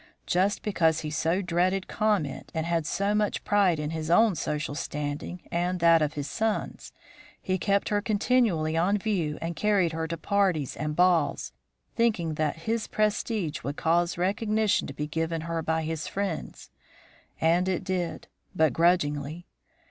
Just 0.25 0.63
because 0.63 1.01
he 1.01 1.11
so 1.11 1.43
dreaded 1.43 1.87
comment 1.87 2.51
and 2.55 2.65
had 2.65 2.87
so 2.87 3.13
much 3.13 3.43
pride 3.43 3.77
in 3.77 3.91
his 3.91 4.09
own 4.09 4.33
social 4.33 4.73
standing 4.73 5.43
and 5.51 5.79
that 5.79 6.01
of 6.01 6.13
his 6.15 6.27
sons, 6.27 6.91
he 7.39 7.59
kept 7.59 7.89
her 7.89 8.01
continually 8.01 8.75
on 8.75 8.97
view 8.97 9.37
and 9.43 9.55
carried 9.55 9.91
her 9.91 10.07
to 10.07 10.17
parties 10.17 10.75
and 10.75 10.95
balls, 10.95 11.53
thinking 11.95 12.33
that 12.33 12.61
his 12.65 12.87
prestige 12.87 13.61
would 13.61 13.77
cause 13.77 14.17
recognition 14.17 14.87
to 14.87 14.93
be 14.95 15.05
given 15.05 15.41
her 15.41 15.61
by 15.61 15.83
his 15.83 16.07
friends. 16.07 16.71
And 17.39 17.69
it 17.69 17.83
did 17.83 18.27
but 18.55 18.73
grudgingly! 18.73 19.45